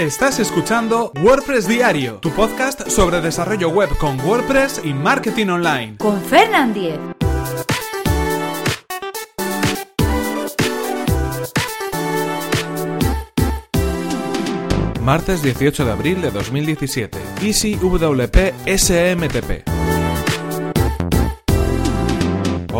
Estás 0.00 0.38
escuchando 0.38 1.12
WordPress 1.22 1.68
Diario, 1.68 2.20
tu 2.20 2.30
podcast 2.30 2.88
sobre 2.88 3.20
desarrollo 3.20 3.68
web 3.68 3.90
con 3.98 4.18
WordPress 4.18 4.80
y 4.82 4.94
marketing 4.94 5.48
online. 5.48 5.98
Con 5.98 6.18
Fernand 6.22 6.72
Diez. 6.72 6.98
Martes 15.02 15.42
18 15.42 15.84
de 15.84 15.92
abril 15.92 16.22
de 16.22 16.30
2017. 16.30 17.18
Easy 17.42 17.74
WP 17.74 18.54
SMTP. 18.66 19.79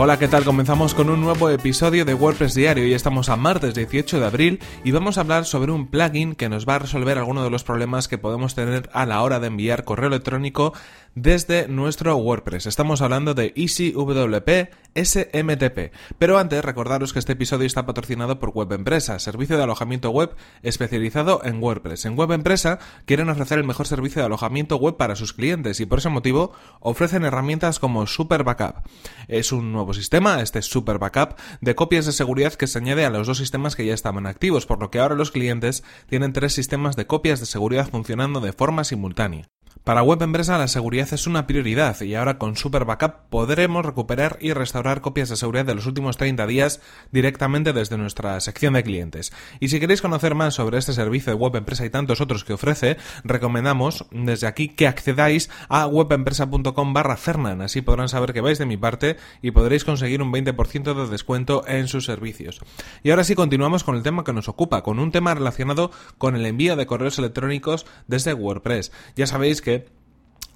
Hola, 0.02 0.18
¿qué 0.18 0.28
tal? 0.28 0.46
Comenzamos 0.46 0.94
con 0.94 1.10
un 1.10 1.20
nuevo 1.20 1.50
episodio 1.50 2.06
de 2.06 2.14
WordPress 2.14 2.54
Diario 2.54 2.86
y 2.86 2.94
estamos 2.94 3.28
a 3.28 3.36
martes 3.36 3.74
18 3.74 4.18
de 4.18 4.24
abril 4.24 4.60
y 4.82 4.92
vamos 4.92 5.18
a 5.18 5.20
hablar 5.20 5.44
sobre 5.44 5.72
un 5.72 5.88
plugin 5.88 6.34
que 6.34 6.48
nos 6.48 6.66
va 6.66 6.76
a 6.76 6.78
resolver 6.78 7.18
algunos 7.18 7.44
de 7.44 7.50
los 7.50 7.64
problemas 7.64 8.08
que 8.08 8.16
podemos 8.16 8.54
tener 8.54 8.88
a 8.94 9.04
la 9.04 9.20
hora 9.20 9.40
de 9.40 9.48
enviar 9.48 9.84
correo 9.84 10.08
electrónico 10.08 10.72
desde 11.14 11.68
nuestro 11.68 12.16
WordPress. 12.16 12.66
Estamos 12.66 13.02
hablando 13.02 13.34
de 13.34 13.52
EasyWP 13.56 14.70
SMTP. 14.94 15.92
Pero 16.18 16.38
antes, 16.38 16.64
recordaros 16.64 17.12
que 17.12 17.18
este 17.18 17.32
episodio 17.32 17.66
está 17.66 17.86
patrocinado 17.86 18.38
por 18.38 18.50
Web 18.50 18.72
Empresa, 18.72 19.18
servicio 19.18 19.56
de 19.56 19.62
alojamiento 19.62 20.10
web 20.10 20.34
especializado 20.62 21.42
en 21.44 21.62
WordPress. 21.62 22.06
En 22.06 22.16
Web 22.18 22.32
Empresa 22.32 22.78
quieren 23.04 23.28
ofrecer 23.28 23.58
el 23.58 23.64
mejor 23.64 23.86
servicio 23.86 24.22
de 24.22 24.26
alojamiento 24.26 24.76
web 24.76 24.96
para 24.96 25.16
sus 25.16 25.32
clientes 25.32 25.80
y 25.80 25.86
por 25.86 25.98
ese 25.98 26.08
motivo 26.08 26.52
ofrecen 26.80 27.24
herramientas 27.24 27.78
como 27.78 28.06
Super 28.06 28.44
Backup. 28.44 28.86
Es 29.28 29.52
un 29.52 29.72
nuevo 29.72 29.94
sistema, 29.94 30.40
este 30.40 30.62
Super 30.62 30.98
Backup, 30.98 31.36
de 31.60 31.74
copias 31.74 32.06
de 32.06 32.12
seguridad 32.12 32.54
que 32.54 32.66
se 32.66 32.78
añade 32.78 33.04
a 33.04 33.10
los 33.10 33.26
dos 33.26 33.38
sistemas 33.38 33.76
que 33.76 33.86
ya 33.86 33.94
estaban 33.94 34.26
activos, 34.26 34.66
por 34.66 34.80
lo 34.80 34.90
que 34.90 34.98
ahora 34.98 35.14
los 35.14 35.30
clientes 35.30 35.84
tienen 36.08 36.32
tres 36.32 36.52
sistemas 36.52 36.96
de 36.96 37.06
copias 37.06 37.40
de 37.40 37.46
seguridad 37.46 37.88
funcionando 37.88 38.40
de 38.40 38.52
forma 38.52 38.84
simultánea. 38.84 39.48
Para 39.84 40.02
Web 40.02 40.20
Empresa 40.22 40.58
la 40.58 40.68
seguridad 40.68 41.08
es 41.10 41.26
una 41.26 41.46
prioridad 41.46 41.98
y 42.02 42.14
ahora 42.14 42.36
con 42.36 42.54
Super 42.54 42.84
Backup 42.84 43.30
podremos 43.30 43.84
recuperar 43.84 44.36
y 44.38 44.52
restaurar 44.52 45.00
copias 45.00 45.30
de 45.30 45.36
seguridad 45.36 45.64
de 45.64 45.74
los 45.74 45.86
últimos 45.86 46.18
30 46.18 46.46
días 46.46 46.82
directamente 47.12 47.72
desde 47.72 47.96
nuestra 47.96 48.38
sección 48.40 48.74
de 48.74 48.82
clientes. 48.82 49.32
Y 49.58 49.68
si 49.68 49.80
queréis 49.80 50.02
conocer 50.02 50.34
más 50.34 50.52
sobre 50.52 50.76
este 50.76 50.92
servicio 50.92 51.32
de 51.32 51.38
Web 51.38 51.56
Empresa 51.56 51.86
y 51.86 51.90
tantos 51.90 52.20
otros 52.20 52.44
que 52.44 52.52
ofrece, 52.52 52.98
recomendamos 53.24 54.04
desde 54.10 54.46
aquí 54.46 54.68
que 54.68 54.86
accedáis 54.86 55.48
a 55.70 55.86
webempresa.com 55.86 56.92
barra 56.92 57.16
Fernan, 57.16 57.62
así 57.62 57.80
podrán 57.80 58.10
saber 58.10 58.34
que 58.34 58.42
vais 58.42 58.58
de 58.58 58.66
mi 58.66 58.76
parte 58.76 59.16
y 59.40 59.50
podréis 59.52 59.86
conseguir 59.86 60.20
un 60.20 60.30
20% 60.30 60.94
de 60.94 61.10
descuento 61.10 61.66
en 61.66 61.88
sus 61.88 62.04
servicios. 62.04 62.60
Y 63.02 63.10
ahora 63.10 63.24
sí 63.24 63.34
continuamos 63.34 63.82
con 63.82 63.96
el 63.96 64.02
tema 64.02 64.24
que 64.24 64.34
nos 64.34 64.50
ocupa, 64.50 64.82
con 64.82 64.98
un 64.98 65.10
tema 65.10 65.34
relacionado 65.34 65.90
con 66.18 66.36
el 66.36 66.44
envío 66.44 66.76
de 66.76 66.86
correos 66.86 67.18
electrónicos 67.18 67.86
desde 68.08 68.34
WordPress. 68.34 68.92
Ya 69.16 69.26
sabéis 69.26 69.62
que 69.62 69.79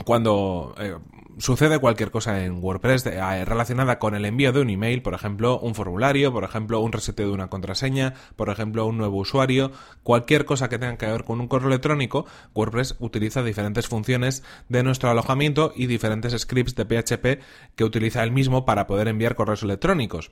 cuando 0.04 0.74
eh, 0.78 0.96
sucede 1.38 1.78
cualquier 1.78 2.10
cosa 2.10 2.44
en 2.44 2.62
WordPress 2.62 3.06
eh, 3.06 3.44
relacionada 3.44 3.98
con 3.98 4.14
el 4.14 4.24
envío 4.24 4.52
de 4.52 4.60
un 4.60 4.70
email, 4.70 5.02
por 5.02 5.14
ejemplo, 5.14 5.58
un 5.58 5.74
formulario, 5.74 6.32
por 6.32 6.44
ejemplo, 6.44 6.80
un 6.80 6.92
reseteo 6.92 7.28
de 7.28 7.34
una 7.34 7.48
contraseña, 7.48 8.14
por 8.36 8.48
ejemplo, 8.48 8.86
un 8.86 8.98
nuevo 8.98 9.18
usuario, 9.18 9.72
cualquier 10.02 10.44
cosa 10.44 10.68
que 10.68 10.78
tenga 10.78 10.96
que 10.96 11.06
ver 11.06 11.24
con 11.24 11.40
un 11.40 11.48
correo 11.48 11.68
electrónico, 11.68 12.26
WordPress 12.54 12.96
utiliza 12.98 13.42
diferentes 13.42 13.88
funciones 13.88 14.42
de 14.68 14.82
nuestro 14.82 15.10
alojamiento 15.10 15.72
y 15.74 15.86
diferentes 15.86 16.38
scripts 16.40 16.74
de 16.74 16.84
PHP 16.84 17.42
que 17.76 17.84
utiliza 17.84 18.22
el 18.22 18.32
mismo 18.32 18.64
para 18.64 18.86
poder 18.86 19.08
enviar 19.08 19.34
correos 19.34 19.62
electrónicos. 19.62 20.30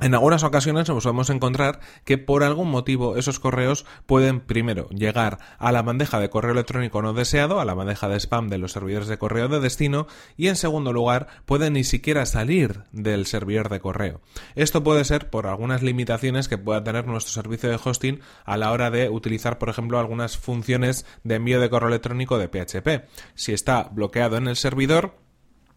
En 0.00 0.14
algunas 0.14 0.44
ocasiones 0.44 0.88
nos 0.88 1.04
podemos 1.04 1.28
encontrar 1.28 1.80
que 2.06 2.16
por 2.16 2.42
algún 2.42 2.70
motivo 2.70 3.18
esos 3.18 3.38
correos 3.38 3.84
pueden 4.06 4.40
primero 4.40 4.88
llegar 4.88 5.38
a 5.58 5.72
la 5.72 5.82
bandeja 5.82 6.18
de 6.18 6.30
correo 6.30 6.52
electrónico 6.52 7.02
no 7.02 7.12
deseado, 7.12 7.60
a 7.60 7.66
la 7.66 7.74
bandeja 7.74 8.08
de 8.08 8.18
spam 8.18 8.48
de 8.48 8.56
los 8.56 8.72
servidores 8.72 9.08
de 9.08 9.18
correo 9.18 9.48
de 9.48 9.60
destino 9.60 10.06
y 10.38 10.48
en 10.48 10.56
segundo 10.56 10.94
lugar 10.94 11.26
pueden 11.44 11.74
ni 11.74 11.84
siquiera 11.84 12.24
salir 12.24 12.84
del 12.92 13.26
servidor 13.26 13.68
de 13.68 13.80
correo. 13.80 14.22
Esto 14.54 14.82
puede 14.82 15.04
ser 15.04 15.28
por 15.28 15.46
algunas 15.46 15.82
limitaciones 15.82 16.48
que 16.48 16.56
pueda 16.56 16.82
tener 16.82 17.06
nuestro 17.06 17.34
servicio 17.34 17.68
de 17.68 17.78
hosting 17.82 18.20
a 18.46 18.56
la 18.56 18.72
hora 18.72 18.90
de 18.90 19.10
utilizar 19.10 19.58
por 19.58 19.68
ejemplo 19.68 19.98
algunas 19.98 20.38
funciones 20.38 21.04
de 21.24 21.34
envío 21.34 21.60
de 21.60 21.68
correo 21.68 21.90
electrónico 21.90 22.38
de 22.38 22.48
PHP. 22.48 23.06
Si 23.34 23.52
está 23.52 23.90
bloqueado 23.92 24.38
en 24.38 24.48
el 24.48 24.56
servidor, 24.56 25.14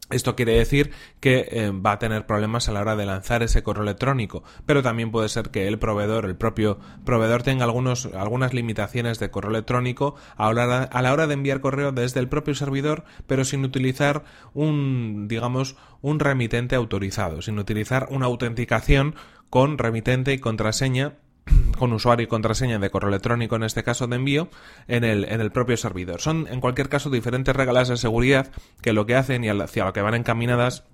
esto 0.09 0.35
quiere 0.35 0.53
decir 0.53 0.91
que 1.19 1.47
eh, 1.49 1.71
va 1.71 1.93
a 1.93 1.99
tener 1.99 2.25
problemas 2.25 2.67
a 2.67 2.71
la 2.71 2.81
hora 2.81 2.95
de 2.95 3.05
lanzar 3.05 3.41
ese 3.43 3.63
correo 3.63 3.83
electrónico, 3.83 4.43
pero 4.65 4.83
también 4.83 5.11
puede 5.11 5.29
ser 5.29 5.49
que 5.49 5.67
el 5.67 5.79
proveedor, 5.79 6.25
el 6.25 6.35
propio 6.35 6.79
proveedor, 7.05 7.43
tenga 7.43 7.63
algunos, 7.63 8.07
algunas 8.13 8.53
limitaciones 8.53 9.19
de 9.19 9.31
correo 9.31 9.51
electrónico 9.51 10.15
a 10.35 10.51
la, 10.53 10.83
a 10.83 11.01
la 11.01 11.13
hora 11.13 11.27
de 11.27 11.33
enviar 11.33 11.61
correo 11.61 11.91
desde 11.91 12.19
el 12.19 12.27
propio 12.27 12.55
servidor, 12.55 13.05
pero 13.27 13.45
sin 13.45 13.63
utilizar 13.63 14.23
un, 14.53 15.27
digamos, 15.27 15.75
un 16.01 16.19
remitente 16.19 16.75
autorizado, 16.75 17.41
sin 17.41 17.57
utilizar 17.59 18.07
una 18.11 18.25
autenticación 18.25 19.15
con 19.49 19.77
remitente 19.77 20.33
y 20.33 20.39
contraseña 20.39 21.13
con 21.77 21.93
usuario 21.93 22.25
y 22.25 22.27
contraseña 22.27 22.79
de 22.79 22.89
correo 22.89 23.09
electrónico, 23.09 23.55
en 23.55 23.63
este 23.63 23.83
caso 23.83 24.07
de 24.07 24.15
envío, 24.15 24.49
en 24.87 25.03
el, 25.03 25.25
en 25.25 25.41
el 25.41 25.51
propio 25.51 25.77
servidor. 25.77 26.21
Son, 26.21 26.47
en 26.49 26.61
cualquier 26.61 26.89
caso, 26.89 27.09
diferentes 27.09 27.55
reglas 27.55 27.89
de 27.89 27.97
seguridad 27.97 28.51
que 28.81 28.93
lo 28.93 29.05
que 29.05 29.15
hacen 29.15 29.43
y 29.43 29.49
hacia 29.49 29.85
lo 29.85 29.93
que 29.93 30.01
van 30.01 30.15
encaminadas 30.15 30.85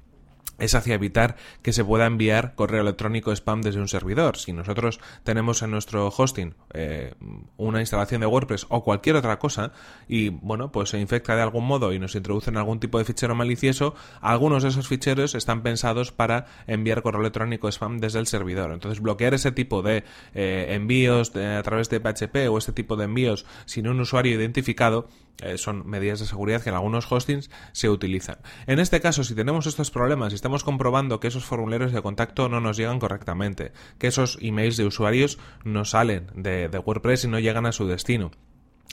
es 0.59 0.75
hacia 0.75 0.95
evitar 0.95 1.35
que 1.61 1.73
se 1.73 1.83
pueda 1.83 2.05
enviar 2.05 2.55
correo 2.55 2.81
electrónico 2.81 3.31
spam 3.31 3.61
desde 3.61 3.79
un 3.79 3.87
servidor. 3.87 4.37
Si 4.37 4.53
nosotros 4.53 4.99
tenemos 5.23 5.61
en 5.61 5.71
nuestro 5.71 6.07
hosting 6.15 6.55
eh, 6.73 7.13
una 7.57 7.79
instalación 7.79 8.21
de 8.21 8.27
WordPress 8.27 8.67
o 8.69 8.83
cualquier 8.83 9.15
otra 9.15 9.39
cosa 9.39 9.71
y 10.07 10.29
bueno, 10.29 10.71
pues 10.71 10.89
se 10.89 10.99
infecta 10.99 11.35
de 11.35 11.41
algún 11.41 11.65
modo 11.65 11.93
y 11.93 11.99
nos 11.99 12.15
introducen 12.15 12.57
algún 12.57 12.79
tipo 12.79 12.97
de 12.97 13.05
fichero 13.05 13.35
malicioso, 13.35 13.95
algunos 14.21 14.63
de 14.63 14.69
esos 14.69 14.87
ficheros 14.87 15.35
están 15.35 15.63
pensados 15.63 16.11
para 16.11 16.45
enviar 16.67 17.01
correo 17.01 17.21
electrónico 17.21 17.67
spam 17.71 17.99
desde 17.99 18.19
el 18.19 18.27
servidor. 18.27 18.71
Entonces 18.71 19.01
bloquear 19.01 19.33
ese 19.33 19.51
tipo 19.51 19.81
de 19.81 20.03
eh, 20.33 20.67
envíos 20.69 21.35
a 21.35 21.63
través 21.63 21.89
de 21.89 21.99
PHP 21.99 22.49
o 22.49 22.57
este 22.57 22.73
tipo 22.73 22.95
de 22.95 23.05
envíos 23.05 23.45
sin 23.65 23.87
un 23.87 23.99
usuario 23.99 24.35
identificado 24.35 25.07
eh, 25.41 25.57
son 25.57 25.87
medidas 25.87 26.19
de 26.19 26.25
seguridad 26.25 26.61
que 26.61 26.69
en 26.69 26.75
algunos 26.75 27.11
hostings 27.11 27.49
se 27.71 27.89
utilizan. 27.89 28.37
En 28.67 28.79
este 28.79 29.01
caso, 29.01 29.23
si 29.23 29.35
tenemos 29.35 29.67
estos 29.67 29.91
problemas 29.91 30.31
y 30.31 30.35
estamos 30.35 30.63
comprobando 30.63 31.19
que 31.19 31.27
esos 31.27 31.45
formularios 31.45 31.91
de 31.91 32.01
contacto 32.01 32.49
no 32.49 32.61
nos 32.61 32.77
llegan 32.77 32.99
correctamente, 32.99 33.71
que 33.97 34.07
esos 34.07 34.37
emails 34.41 34.77
de 34.77 34.85
usuarios 34.85 35.39
no 35.63 35.85
salen 35.85 36.27
de 36.35 36.67
WordPress 36.85 37.25
y 37.25 37.27
no 37.27 37.39
llegan 37.39 37.65
a 37.65 37.71
su 37.71 37.87
destino, 37.87 38.31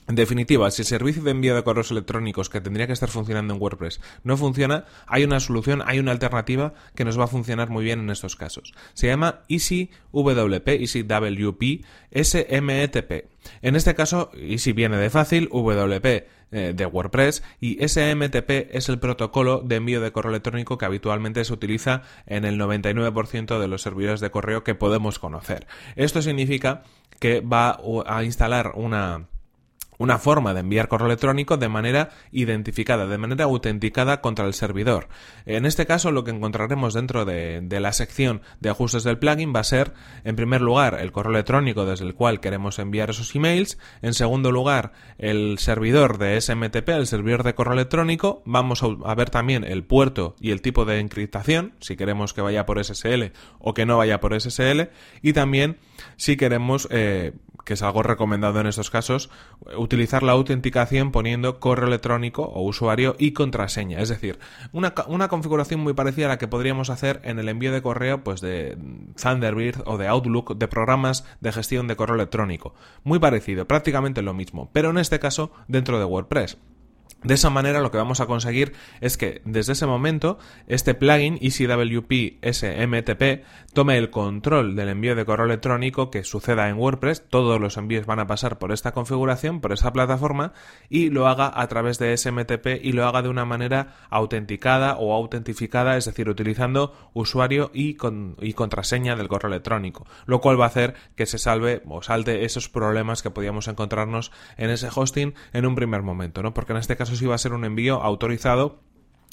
en 0.09 0.15
definitiva, 0.15 0.71
si 0.71 0.83
el 0.83 0.87
servicio 0.87 1.23
de 1.23 1.33
envío 1.33 1.55
de 1.57 1.65
correos 1.65 1.91
electrónicos 1.91 2.49
que 2.49 2.61
tendría 2.61 2.87
que 2.87 2.93
estar 2.93 3.09
funcionando 3.09 3.55
en 3.55 3.61
WordPress 3.61 4.01
no 4.23 4.37
funciona, 4.37 4.85
hay 5.07 5.25
una 5.25 5.41
solución, 5.41 5.83
hay 5.85 5.99
una 5.99 6.13
alternativa 6.13 6.75
que 6.95 7.05
nos 7.05 7.19
va 7.19 7.25
a 7.25 7.29
funcionar 7.29 7.71
muy 7.71 7.85
bien 7.85 8.01
en 8.01 8.11
estos 8.11 8.37
casos. 8.37 8.73
Se 8.95 9.09
llama 9.09 9.41
EasyWP, 9.49 10.69
EasyWP 10.69 11.85
SMTP. 12.13 13.27
En 13.63 13.77
este 13.77 13.95
caso, 13.95 14.31
Easy 14.35 14.73
viene 14.73 14.97
de 14.97 15.11
fácil, 15.11 15.49
WP 15.51 16.07
eh, 16.53 16.73
de 16.75 16.87
WordPress 16.87 17.43
y 17.61 17.77
SMTP 17.87 18.71
es 18.71 18.89
el 18.89 19.01
protocolo 19.01 19.61
de 19.65 19.77
envío 19.77 20.01
de 20.01 20.13
correo 20.13 20.31
electrónico 20.31 20.79
que 20.79 20.85
habitualmente 20.85 21.45
se 21.45 21.53
utiliza 21.53 22.03
en 22.27 22.45
el 22.45 22.61
99% 22.61 23.59
de 23.59 23.69
los 23.69 23.83
servidores 23.83 24.21
de 24.21 24.31
correo 24.31 24.63
que 24.63 24.77
podemos 24.77 25.19
conocer. 25.19 25.67
Esto 25.97 26.23
significa 26.23 26.85
que 27.19 27.41
va 27.41 27.81
a 28.07 28.23
instalar 28.23 28.73
una 28.77 29.27
una 29.99 30.19
forma 30.19 30.55
de 30.55 30.61
enviar 30.61 30.89
correo 30.89 31.07
electrónico 31.07 31.57
de 31.57 31.69
manera 31.69 32.11
identificada, 32.33 33.07
de 33.07 33.19
manera 33.19 33.45
autenticada 33.45 34.21
contra 34.21 34.47
el 34.47 34.55
servidor. 34.55 35.09
En 35.45 35.67
este 35.67 35.87
caso, 35.87 36.11
lo 36.11 36.25
que 36.25 36.31
encontraremos 36.31 36.95
dentro 36.95 37.25
de, 37.25 37.65
la 37.81 37.93
sección 37.93 38.43
de 38.61 38.71
ajustes 38.71 39.05
del 39.05 39.19
plugin 39.19 39.53
va 39.55 39.61
a 39.61 39.65
ser, 39.65 39.93
en 40.25 40.37
primer 40.37 40.61
lugar, 40.61 40.99
el 41.01 41.13
correo 41.13 41.33
electrónico 41.33 41.85
desde 41.85 42.05
el 42.05 42.15
cual 42.15 42.41
queremos 42.41 42.79
enviar 42.79 43.11
esos 43.11 43.35
emails. 43.35 43.79
En 44.03 44.15
segundo 44.15 44.53
lugar, 44.53 44.93
el 45.19 45.59
servidor 45.59 46.19
de 46.19 46.41
SMTP, 46.41 46.89
el 46.91 47.07
servidor 47.07 47.43
de 47.43 47.55
correo 47.55 47.75
electrónico. 47.75 48.43
Vamos 48.45 48.83
a 48.83 49.15
ver 49.15 49.31
también 49.31 49.65
el 49.65 49.85
puerto 49.85 50.37
y 50.41 50.51
el 50.51 50.63
tipo 50.63 50.85
de 50.85 51.01
encriptación, 51.01 51.75
si 51.81 51.97
queremos 51.97 52.33
que 52.33 52.41
vaya 52.41 52.67
por 52.67 52.83
SSL 52.83 53.33
o 53.59 53.75
que 53.75 53.87
no 53.87 53.99
vaya 53.99 54.21
por 54.21 54.39
SSL. 54.39 54.91
Y 55.23 55.33
también 55.33 55.79
si 56.17 56.37
queremos 56.37 56.89
eh, 56.91 57.33
que 57.67 57.75
es 57.75 57.83
algo 57.83 58.05
recomendado 58.05 58.61
en 58.61 58.69
estos 58.69 58.91
casos, 58.91 59.29
utilizar 59.77 60.23
la 60.23 60.33
autenticación 60.33 61.11
poniendo 61.11 61.59
correo 61.59 61.89
electrónico 61.89 62.43
o 62.43 62.63
usuario 62.63 63.17
y 63.19 63.33
contraseña. 63.33 64.01
Es 64.01 64.09
decir, 64.09 64.39
una, 64.73 64.95
una, 65.09 65.27
configuración 65.27 65.81
muy 65.81 65.93
parecida 65.93 66.27
a 66.27 66.29
la 66.29 66.39
que 66.39 66.47
podríamos 66.47 66.91
hacer 66.91 67.21
en 67.25 67.41
el 67.41 67.49
envío 67.49 67.73
de 67.73 67.83
correo 67.83 68.23
pues 68.23 68.41
de 68.41 68.79
Thunderbird 69.21 69.83
o 69.85 69.99
de 69.99 70.07
Outlook, 70.07 70.57
de 70.57 70.69
programas 70.69 71.25
de 71.41 71.51
gestión 71.51 71.89
de 71.89 71.97
correo 71.97 72.15
electrónico. 72.15 72.73
Muy 73.03 73.19
parecido, 73.19 73.67
prácticamente 73.67 74.23
lo 74.23 74.33
mismo, 74.33 74.71
pero 74.73 74.91
en 74.91 74.99
este 74.99 75.19
caso 75.19 75.51
dentro 75.67 75.99
de 75.99 76.05
WordPress. 76.05 76.59
De 77.27 77.35
esa 77.35 77.51
manera 77.51 77.81
lo 77.81 77.91
que 77.91 77.99
vamos 77.99 78.21
a 78.21 78.27
conseguir 78.27 78.75
es 79.01 79.17
que 79.17 79.43
desde 79.45 79.73
ese 79.73 79.85
momento 79.85 80.39
este 80.69 80.95
plugin 80.95 81.41
ECWP 81.43 82.39
SMTP 82.41 83.45
tome 83.75 83.99
el 83.99 84.11
control 84.11 84.77
del 84.77 84.91
envío 84.91 85.17
de 85.17 85.25
correo 85.25 85.47
electrónico 85.47 86.13
que 86.13 86.23
suceda 86.23 86.69
en 86.69 86.77
WordPress, 86.77 87.25
todos 87.29 87.61
los 87.61 87.79
envíos 87.79 88.07
van 88.07 88.21
a 88.21 88.29
pasar 88.29 88.61
por 88.61 88.71
esta 88.71 88.93
configuración, 88.93 89.61
por 89.61 89.73
esta 89.73 89.93
plataforma 89.93 90.53
y 90.89 91.11
lo 91.11 91.27
haga 91.27 91.51
a 91.53 91.67
través 91.67 91.99
de 91.99 92.17
SMTP 92.17 92.81
y 92.81 92.93
lo 92.93 93.05
haga 93.09 93.23
de 93.23 93.29
una 93.29 93.45
manera 93.45 93.97
autenticada 94.09 94.95
o 94.97 95.13
autentificada, 95.13 95.97
es 95.97 96.05
decir, 96.05 96.29
utilizando 96.29 97.11
usuario 97.13 97.73
y, 97.75 97.97
y 98.41 98.53
contraseña 98.53 99.17
del 99.17 99.27
correo 99.27 99.51
electrónico, 99.51 100.07
lo 100.27 100.41
cual 100.41 100.61
va 100.61 100.67
a 100.67 100.69
hacer 100.69 100.95
que 101.17 101.27
se 101.27 101.39
salve 101.39 101.83
o 101.89 102.03
salte 102.03 102.45
esos 102.45 102.69
problemas 102.69 103.23
que 103.23 103.31
podíamos 103.31 103.67
encontrarnos 103.67 104.31
en 104.57 104.71
ese 104.71 104.91
hosting 104.95 105.35
en 105.53 105.67
un 105.67 105.75
primer 105.75 106.03
momento, 106.03 106.41
¿no? 106.45 106.55
Porque 106.55 106.71
en 106.71 106.79
este 106.79 106.97
caso 106.97 107.16
sí 107.17 107.27
va 107.27 107.35
a 107.35 107.39
ser 107.39 107.53
un 107.53 107.65
envío 107.65 108.03
autorizado 108.03 108.81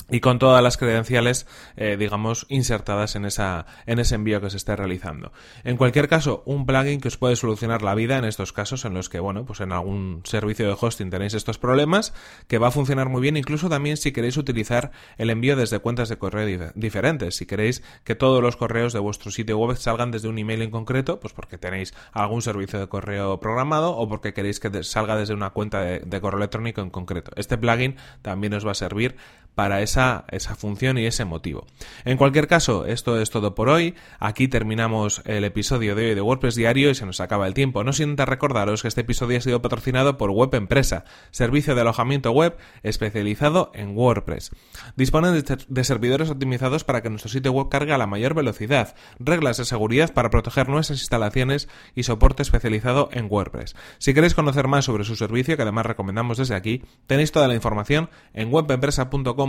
y 0.09 0.19
con 0.19 0.39
todas 0.39 0.61
las 0.61 0.77
credenciales, 0.77 1.47
eh, 1.75 1.97
digamos, 1.97 2.45
insertadas 2.49 3.15
en, 3.15 3.25
esa, 3.25 3.65
en 3.85 3.99
ese 3.99 4.15
envío 4.15 4.41
que 4.41 4.49
se 4.49 4.57
esté 4.57 4.75
realizando. 4.75 5.31
En 5.63 5.77
cualquier 5.77 6.07
caso, 6.07 6.43
un 6.45 6.65
plugin 6.65 6.99
que 6.99 7.07
os 7.07 7.17
puede 7.17 7.35
solucionar 7.35 7.81
la 7.81 7.95
vida 7.95 8.17
en 8.17 8.25
estos 8.25 8.53
casos 8.53 8.85
en 8.85 8.93
los 8.93 9.09
que, 9.09 9.19
bueno, 9.19 9.45
pues 9.45 9.61
en 9.61 9.71
algún 9.71 10.21
servicio 10.25 10.67
de 10.67 10.75
hosting 10.79 11.09
tenéis 11.09 11.33
estos 11.33 11.57
problemas, 11.57 12.13
que 12.47 12.57
va 12.57 12.67
a 12.67 12.71
funcionar 12.71 13.09
muy 13.09 13.21
bien, 13.21 13.37
incluso 13.37 13.69
también 13.69 13.97
si 13.97 14.11
queréis 14.11 14.37
utilizar 14.37 14.91
el 15.17 15.29
envío 15.29 15.55
desde 15.55 15.79
cuentas 15.79 16.09
de 16.09 16.17
correo 16.17 16.71
diferentes. 16.75 17.35
Si 17.35 17.45
queréis 17.45 17.83
que 18.03 18.15
todos 18.15 18.41
los 18.41 18.57
correos 18.57 18.93
de 18.93 18.99
vuestro 18.99 19.31
sitio 19.31 19.57
web 19.57 19.77
salgan 19.77 20.11
desde 20.11 20.27
un 20.27 20.37
email 20.37 20.61
en 20.61 20.71
concreto, 20.71 21.19
pues 21.19 21.33
porque 21.33 21.57
tenéis 21.57 21.93
algún 22.11 22.41
servicio 22.41 22.79
de 22.79 22.87
correo 22.87 23.39
programado 23.39 23.95
o 23.95 24.07
porque 24.07 24.33
queréis 24.33 24.59
que 24.59 24.83
salga 24.83 25.15
desde 25.15 25.33
una 25.33 25.51
cuenta 25.51 25.81
de 25.81 26.21
correo 26.21 26.37
electrónico 26.37 26.81
en 26.81 26.89
concreto. 26.89 27.31
Este 27.35 27.57
plugin 27.57 27.95
también 28.21 28.53
os 28.53 28.65
va 28.65 28.71
a 28.71 28.75
servir 28.75 29.15
para 29.55 29.81
esa, 29.81 30.25
esa 30.29 30.55
función 30.55 30.97
y 30.97 31.05
ese 31.05 31.25
motivo. 31.25 31.65
En 32.05 32.17
cualquier 32.17 32.47
caso, 32.47 32.85
esto 32.85 33.19
es 33.19 33.29
todo 33.29 33.55
por 33.55 33.69
hoy. 33.69 33.95
Aquí 34.19 34.47
terminamos 34.47 35.21
el 35.25 35.43
episodio 35.43 35.95
de 35.95 36.09
hoy 36.09 36.15
de 36.15 36.21
WordPress 36.21 36.55
Diario 36.55 36.89
y 36.89 36.95
se 36.95 37.05
nos 37.05 37.19
acaba 37.19 37.47
el 37.47 37.53
tiempo. 37.53 37.83
No 37.83 37.93
sin 37.93 38.17
recordaros 38.17 38.81
que 38.81 38.87
este 38.87 39.01
episodio 39.01 39.37
ha 39.37 39.41
sido 39.41 39.61
patrocinado 39.61 40.17
por 40.17 40.31
Web 40.31 40.55
Empresa, 40.55 41.05
servicio 41.31 41.75
de 41.75 41.81
alojamiento 41.81 42.31
web 42.31 42.57
especializado 42.83 43.71
en 43.73 43.95
WordPress. 43.95 44.51
Disponen 44.95 45.43
de, 45.67 45.83
servidores 45.83 46.29
optimizados 46.29 46.83
para 46.83 47.01
que 47.01 47.09
nuestro 47.09 47.29
sitio 47.29 47.51
web 47.51 47.69
cargue 47.69 47.93
a 47.93 47.97
la 47.97 48.07
mayor 48.07 48.33
velocidad, 48.33 48.95
reglas 49.19 49.57
de 49.57 49.65
seguridad 49.65 50.13
para 50.13 50.29
proteger 50.29 50.69
nuestras 50.69 50.99
instalaciones 50.99 51.67
y 51.95 52.03
soporte 52.03 52.41
especializado 52.41 53.09
en 53.11 53.27
WordPress. 53.29 53.75
Si 53.97 54.13
queréis 54.13 54.33
conocer 54.33 54.67
más 54.67 54.85
sobre 54.85 55.03
su 55.03 55.15
servicio, 55.15 55.55
que 55.55 55.63
además 55.63 55.85
recomendamos 55.85 56.37
desde 56.37 56.55
aquí, 56.55 56.83
tenéis 57.07 57.31
toda 57.31 57.47
la 57.47 57.55
información 57.55 58.09
en 58.33 58.53
webempresa.com 58.53 59.42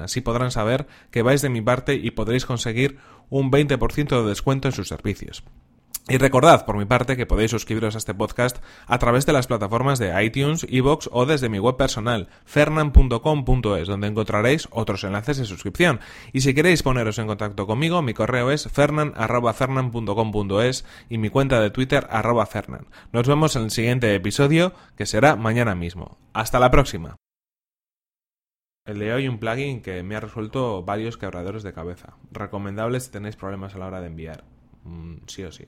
Así 0.00 0.20
podrán 0.20 0.50
saber 0.50 0.86
que 1.10 1.22
vais 1.22 1.42
de 1.42 1.48
mi 1.48 1.60
parte 1.60 1.94
y 1.94 2.12
podréis 2.12 2.46
conseguir 2.46 2.98
un 3.28 3.50
20% 3.50 4.22
de 4.22 4.28
descuento 4.28 4.68
en 4.68 4.72
sus 4.72 4.88
servicios. 4.88 5.44
Y 6.08 6.18
recordad, 6.18 6.64
por 6.64 6.76
mi 6.76 6.84
parte, 6.84 7.16
que 7.16 7.26
podéis 7.26 7.50
suscribiros 7.50 7.96
a 7.96 7.98
este 7.98 8.14
podcast 8.14 8.58
a 8.86 8.98
través 8.98 9.26
de 9.26 9.32
las 9.32 9.48
plataformas 9.48 9.98
de 9.98 10.24
iTunes, 10.24 10.64
Evox 10.70 11.10
o 11.12 11.26
desde 11.26 11.48
mi 11.48 11.58
web 11.58 11.76
personal, 11.76 12.28
fernan.com.es, 12.44 13.88
donde 13.88 14.06
encontraréis 14.06 14.68
otros 14.70 15.02
enlaces 15.02 15.38
de 15.38 15.46
suscripción. 15.46 15.98
Y 16.32 16.42
si 16.42 16.54
queréis 16.54 16.84
poneros 16.84 17.18
en 17.18 17.26
contacto 17.26 17.66
conmigo, 17.66 18.02
mi 18.02 18.14
correo 18.14 18.52
es 18.52 18.68
fernan.fernan.com.es 18.68 20.84
y 21.10 21.18
mi 21.18 21.28
cuenta 21.28 21.60
de 21.60 21.70
Twitter 21.70 22.06
arroba 22.08 22.46
fernan. 22.46 22.86
Nos 23.10 23.26
vemos 23.26 23.56
en 23.56 23.64
el 23.64 23.72
siguiente 23.72 24.14
episodio, 24.14 24.74
que 24.96 25.06
será 25.06 25.34
mañana 25.34 25.74
mismo. 25.74 26.18
Hasta 26.32 26.60
la 26.60 26.70
próxima. 26.70 27.16
El 28.86 29.00
de 29.00 29.12
hoy 29.12 29.26
un 29.26 29.38
plugin 29.38 29.82
que 29.82 30.04
me 30.04 30.14
ha 30.14 30.20
resuelto 30.20 30.84
varios 30.84 31.18
quebradores 31.18 31.64
de 31.64 31.72
cabeza. 31.72 32.16
Recomendable 32.30 33.00
si 33.00 33.10
tenéis 33.10 33.34
problemas 33.34 33.74
a 33.74 33.78
la 33.78 33.86
hora 33.86 34.00
de 34.00 34.06
enviar. 34.06 34.44
Mm, 34.84 35.16
sí 35.26 35.42
o 35.42 35.50
sí. 35.50 35.66